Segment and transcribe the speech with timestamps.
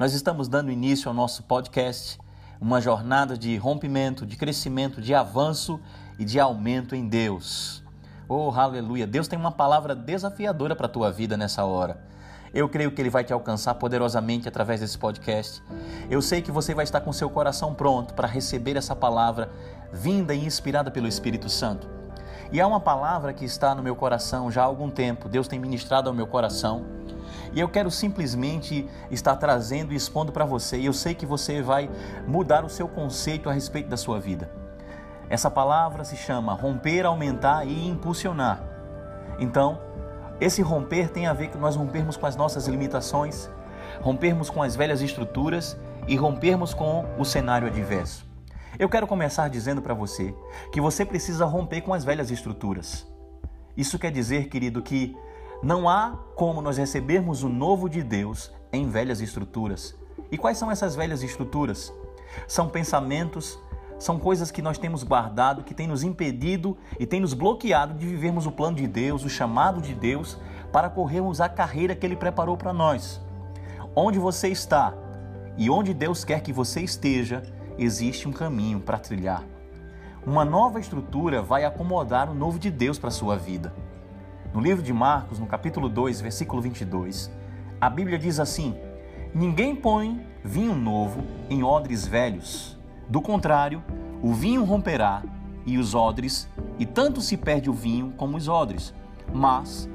[0.00, 2.18] Nós estamos dando início ao nosso podcast,
[2.58, 5.78] uma jornada de rompimento, de crescimento, de avanço
[6.18, 7.84] e de aumento em Deus.
[8.26, 9.06] Oh, aleluia!
[9.06, 12.02] Deus tem uma palavra desafiadora para a tua vida nessa hora.
[12.54, 15.62] Eu creio que ele vai te alcançar poderosamente através desse podcast.
[16.08, 19.52] Eu sei que você vai estar com seu coração pronto para receber essa palavra
[19.92, 21.86] vinda e inspirada pelo Espírito Santo.
[22.50, 25.58] E há uma palavra que está no meu coração já há algum tempo, Deus tem
[25.58, 26.99] ministrado ao meu coração.
[27.52, 30.78] E eu quero simplesmente estar trazendo e expondo para você.
[30.78, 31.90] E eu sei que você vai
[32.26, 34.50] mudar o seu conceito a respeito da sua vida.
[35.28, 38.62] Essa palavra se chama romper, aumentar e impulsionar.
[39.38, 39.80] Então,
[40.40, 43.48] esse romper tem a ver com nós rompermos com as nossas limitações,
[44.00, 45.76] rompermos com as velhas estruturas
[46.08, 48.26] e rompermos com o cenário adverso.
[48.78, 50.34] Eu quero começar dizendo para você
[50.72, 53.06] que você precisa romper com as velhas estruturas.
[53.76, 55.16] Isso quer dizer, querido, que
[55.62, 59.94] não há como nós recebermos o novo de Deus em velhas estruturas.
[60.30, 61.92] E quais são essas velhas estruturas?
[62.46, 63.58] São pensamentos,
[63.98, 68.06] são coisas que nós temos guardado, que tem nos impedido e tem nos bloqueado de
[68.06, 70.38] vivermos o plano de Deus, o chamado de Deus,
[70.72, 73.20] para corrermos a carreira que Ele preparou para nós.
[73.94, 74.94] Onde você está
[75.58, 77.42] e onde Deus quer que você esteja,
[77.76, 79.44] existe um caminho para trilhar.
[80.26, 83.74] Uma nova estrutura vai acomodar o novo de Deus para a sua vida.
[84.52, 87.30] No livro de Marcos, no capítulo 2, versículo 22,
[87.80, 88.74] a Bíblia diz assim:
[89.32, 92.76] Ninguém põe vinho novo em odres velhos
[93.08, 93.80] do contrário,
[94.20, 95.22] o vinho romperá
[95.64, 96.48] e os odres,
[96.80, 98.92] e tanto se perde o vinho como os odres.
[99.32, 99.88] Mas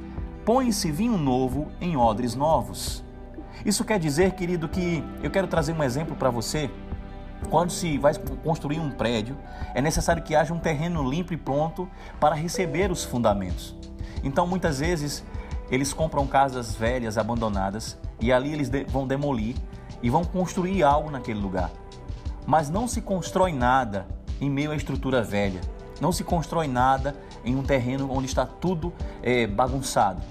[0.46, 3.04] põe-se vinho novo em odres novos.
[3.66, 6.72] Isso quer dizer, querido, que eu quero trazer um exemplo para você.
[7.50, 9.38] Quando se vai construir um prédio,
[9.74, 11.90] é necessário que haja um terreno limpo e pronto
[12.22, 13.76] para receber os fundamentos.
[14.26, 15.24] Então, muitas vezes,
[15.70, 19.56] eles compram casas velhas, abandonadas, e ali eles vão demolir
[20.02, 21.72] e vão construir algo naquele lugar.
[22.46, 24.08] Mas não se constrói nada
[24.42, 25.62] em meio à estrutura velha.
[26.02, 27.16] Não se constrói nada
[27.46, 28.92] em um terreno onde está tudo
[29.22, 30.22] é, bagunçado.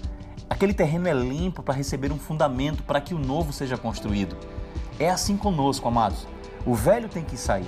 [0.51, 4.37] Aquele terreno é limpo para receber um fundamento para que o novo seja construído.
[4.99, 6.27] É assim conosco, amados.
[6.67, 7.67] O velho tem que sair.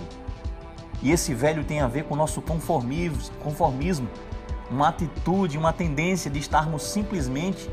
[1.03, 4.09] E esse velho tem a ver com o nosso conformismo, conformismo
[4.71, 7.71] uma atitude, uma tendência de estarmos simplesmente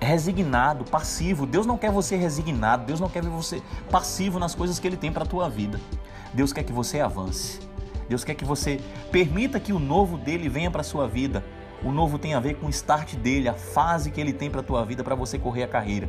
[0.00, 1.46] resignado, passivo.
[1.46, 4.96] Deus não quer você resignado, Deus não quer ver você passivo nas coisas que Ele
[4.96, 5.80] tem para a tua vida.
[6.32, 7.60] Deus quer que você avance.
[8.08, 11.44] Deus quer que você permita que o novo dele venha para a sua vida.
[11.82, 14.60] O novo tem a ver com o start dele, a fase que ele tem para
[14.60, 16.08] a tua vida para você correr a carreira.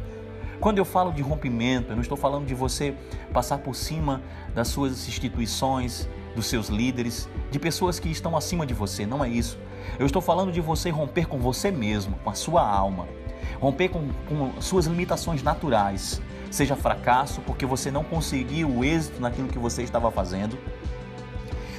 [0.60, 2.94] Quando eu falo de rompimento, eu não estou falando de você
[3.32, 4.22] passar por cima
[4.54, 9.30] das suas instituições, dos seus líderes, de pessoas que estão acima de você, não é
[9.30, 9.58] isso.
[9.98, 13.08] Eu estou falando de você romper com você mesmo, com a sua alma.
[13.60, 19.48] Romper com, com suas limitações naturais, seja fracasso porque você não conseguiu o êxito naquilo
[19.48, 20.58] que você estava fazendo,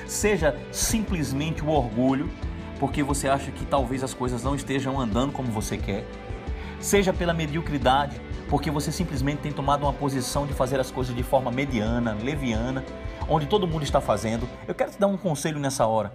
[0.07, 2.31] seja simplesmente o orgulho
[2.79, 6.05] porque você acha que talvez as coisas não estejam andando como você quer,
[6.81, 11.23] seja pela mediocridade porque você simplesmente tem tomado uma posição de fazer as coisas de
[11.23, 12.85] forma mediana, leviana,
[13.29, 14.47] onde todo mundo está fazendo.
[14.67, 16.13] Eu quero te dar um conselho nessa hora.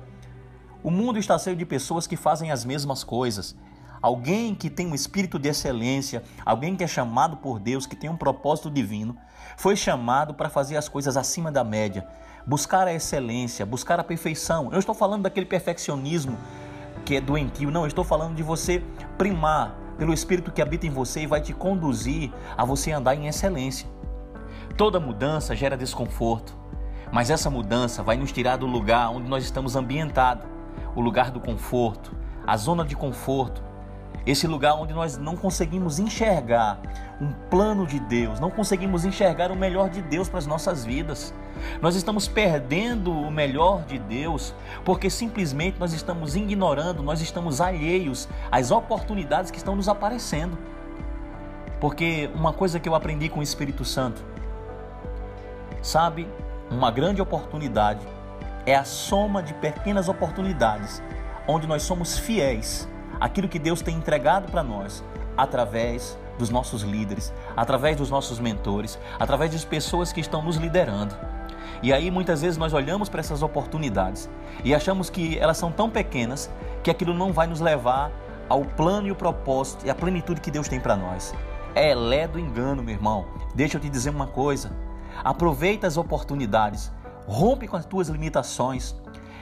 [0.83, 3.55] O mundo está cheio de pessoas que fazem as mesmas coisas,
[4.01, 8.09] alguém que tem um espírito de excelência, alguém que é chamado por Deus, que tem
[8.09, 9.17] um propósito divino,
[9.55, 12.05] foi chamado para fazer as coisas acima da média,
[12.45, 14.69] buscar a excelência, buscar a perfeição.
[14.73, 16.37] Eu estou falando daquele perfeccionismo
[17.05, 18.83] que é doentio, não, eu estou falando de você
[19.17, 23.27] primar pelo espírito que habita em você e vai te conduzir a você andar em
[23.27, 23.87] excelência.
[24.77, 26.55] Toda mudança gera desconforto,
[27.11, 30.45] mas essa mudança vai nos tirar do lugar onde nós estamos ambientados,
[30.95, 33.63] o lugar do conforto, a zona de conforto,
[34.25, 36.79] esse lugar onde nós não conseguimos enxergar
[37.21, 41.33] um plano de Deus, não conseguimos enxergar o melhor de Deus para as nossas vidas.
[41.81, 48.27] Nós estamos perdendo o melhor de Deus porque simplesmente nós estamos ignorando, nós estamos alheios
[48.51, 50.57] às oportunidades que estão nos aparecendo.
[51.79, 54.23] Porque uma coisa que eu aprendi com o Espírito Santo,
[55.81, 56.27] sabe,
[56.69, 58.05] uma grande oportunidade
[58.65, 61.01] é a soma de pequenas oportunidades
[61.47, 62.89] onde nós somos fiéis
[63.19, 65.03] aquilo que Deus tem entregado para nós
[65.37, 71.15] através dos nossos líderes, através dos nossos mentores, através das pessoas que estão nos liderando.
[71.81, 74.29] E aí muitas vezes nós olhamos para essas oportunidades
[74.63, 76.49] e achamos que elas são tão pequenas
[76.83, 78.11] que aquilo não vai nos levar
[78.47, 81.33] ao plano e o propósito e a plenitude que Deus tem para nós.
[81.73, 83.25] É lé do engano, meu irmão.
[83.53, 84.71] Deixa eu te dizer uma coisa.
[85.23, 86.91] Aproveita as oportunidades,
[87.27, 88.95] rompe com as tuas limitações.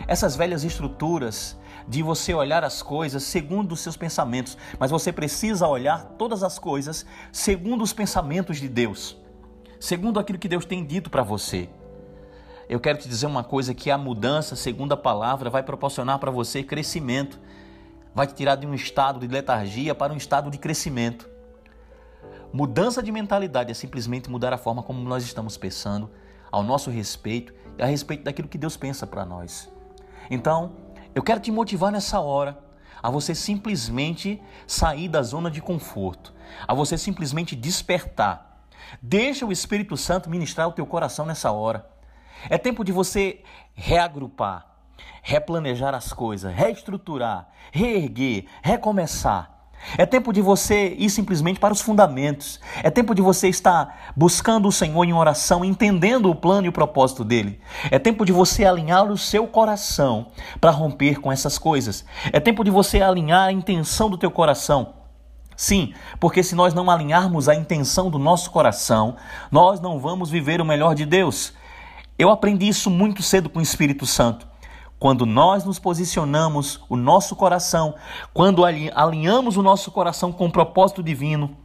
[0.08, 1.58] Essas velhas estruturas
[1.88, 6.58] de você olhar as coisas segundo os seus pensamentos, mas você precisa olhar todas as
[6.60, 9.18] coisas segundo os pensamentos de Deus.
[9.80, 11.70] segundo aquilo que Deus tem dito para você.
[12.70, 16.32] Eu quero te dizer uma coisa que a mudança, segundo a palavra, vai proporcionar para
[16.32, 17.38] você crescimento.
[18.16, 21.30] Vai te tirar de um estado de letargia para um estado de crescimento.
[22.54, 26.10] Mudança de mentalidade é simplesmente mudar a forma como nós estamos pensando
[26.50, 29.70] ao nosso respeito e a respeito daquilo que Deus pensa para nós.
[30.30, 30.74] Então,
[31.14, 32.58] eu quero te motivar nessa hora
[33.02, 36.34] a você simplesmente sair da zona de conforto,
[36.68, 38.66] a você simplesmente despertar.
[39.02, 41.90] Deixa o Espírito Santo ministrar o teu coração nessa hora.
[42.50, 43.44] É tempo de você
[43.74, 44.68] reagrupar,
[45.22, 49.53] replanejar as coisas, reestruturar, reerguer, recomeçar.
[49.98, 52.60] É tempo de você ir simplesmente para os fundamentos.
[52.82, 56.74] É tempo de você estar buscando o Senhor em oração, entendendo o plano e o
[56.74, 57.60] propósito dele.
[57.92, 60.28] É tempo de você alinhar o seu coração
[60.60, 62.06] para romper com essas coisas.
[62.32, 64.94] É tempo de você alinhar a intenção do teu coração.
[65.56, 69.16] Sim, porque se nós não alinharmos a intenção do nosso coração,
[69.52, 71.54] nós não vamos viver o melhor de Deus.
[72.18, 74.48] Eu aprendi isso muito cedo com o Espírito Santo.
[75.00, 77.96] Quando nós nos posicionamos o nosso coração,
[78.34, 81.58] quando alinhamos o nosso coração com o propósito divino,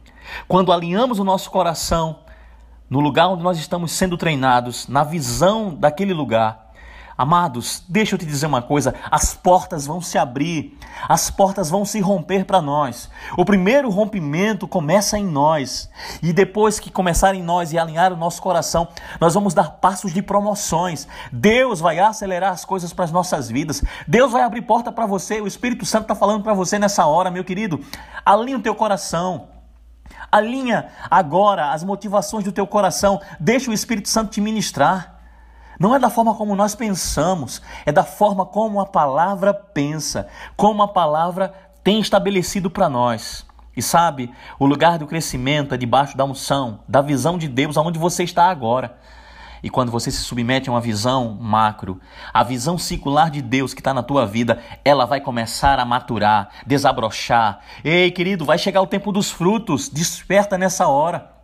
[0.47, 2.19] quando alinhamos o nosso coração
[2.89, 6.68] no lugar onde nós estamos sendo treinados, na visão daquele lugar,
[7.19, 11.83] Amados, deixa eu te dizer uma coisa: as portas vão se abrir, as portas vão
[11.83, 13.09] se romper para nós.
[13.35, 15.89] O primeiro rompimento começa em nós,
[16.23, 18.87] e depois que começar em nós e alinhar o nosso coração,
[19.19, 21.09] nós vamos dar passos de promoções.
[21.29, 23.83] Deus vai acelerar as coisas para as nossas vidas.
[24.07, 25.41] Deus vai abrir porta para você.
[25.41, 27.83] O Espírito Santo está falando para você nessa hora, meu querido.
[28.25, 29.49] Alinha o teu coração.
[30.31, 33.19] Alinha agora as motivações do teu coração.
[33.37, 35.18] Deixa o Espírito Santo te ministrar.
[35.79, 40.27] Não é da forma como nós pensamos, é da forma como a palavra pensa,
[40.57, 43.45] como a palavra tem estabelecido para nós.
[43.77, 44.29] E sabe,
[44.59, 48.49] o lugar do crescimento é debaixo da unção, da visão de Deus aonde você está
[48.49, 48.97] agora.
[49.63, 52.01] E quando você se submete a uma visão macro,
[52.33, 56.49] a visão circular de Deus que está na tua vida, ela vai começar a maturar,
[56.67, 57.59] desabrochar.
[57.85, 61.38] Ei, querido, vai chegar o tempo dos frutos, desperta nessa hora.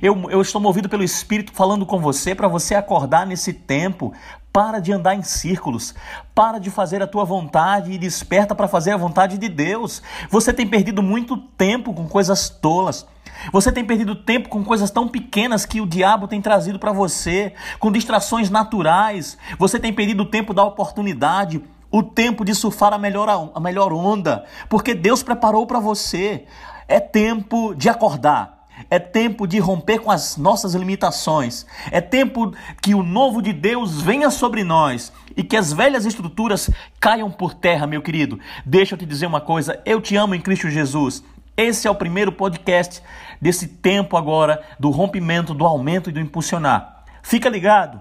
[0.00, 4.12] Eu, eu estou movido pelo Espírito falando com você para você acordar nesse tempo.
[4.52, 5.94] Para de andar em círculos.
[6.34, 10.02] Para de fazer a tua vontade e desperta para fazer a vontade de Deus.
[10.30, 13.06] Você tem perdido muito tempo com coisas tolas.
[13.52, 17.52] Você tem perdido tempo com coisas tão pequenas que o diabo tem trazido para você,
[17.78, 19.36] com distrações naturais.
[19.58, 23.92] Você tem perdido o tempo da oportunidade, o tempo de surfar a melhor, a melhor
[23.92, 26.44] onda, porque Deus preparou para você.
[26.88, 28.55] É tempo de acordar.
[28.88, 31.66] É tempo de romper com as nossas limitações.
[31.90, 36.70] É tempo que o novo de Deus venha sobre nós e que as velhas estruturas
[37.00, 38.38] caiam por terra, meu querido.
[38.64, 41.22] Deixa eu te dizer uma coisa: eu te amo em Cristo Jesus.
[41.56, 43.02] Esse é o primeiro podcast
[43.40, 47.04] desse tempo agora do rompimento, do aumento e do impulsionar.
[47.22, 48.00] Fica ligado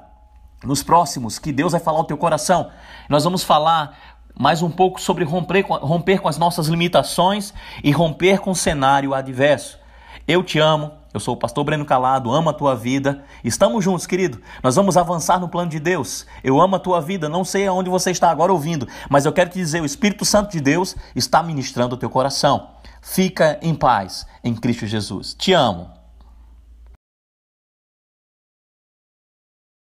[0.64, 2.70] nos próximos que Deus vai falar ao teu coração.
[3.08, 3.98] Nós vamos falar
[4.38, 7.54] mais um pouco sobre romper, romper com as nossas limitações
[7.84, 9.80] e romper com o cenário adverso.
[10.28, 13.24] Eu te amo, eu sou o pastor Breno Calado, amo a tua vida.
[13.44, 14.42] Estamos juntos, querido.
[14.64, 16.26] Nós vamos avançar no plano de Deus.
[16.44, 19.52] Eu amo a tua vida, não sei aonde você está agora ouvindo, mas eu quero
[19.52, 22.72] te dizer, o Espírito Santo de Deus está ministrando o teu coração.
[23.04, 25.36] Fica em paz em Cristo Jesus.
[25.38, 25.95] Te amo.